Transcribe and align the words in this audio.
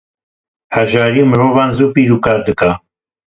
Hejarî 0.75 1.23
mirovan 1.31 1.69
zû 1.77 1.85
pîr 1.93 2.09
û 2.15 2.17
kal 2.25 2.39
dike. 2.47 2.71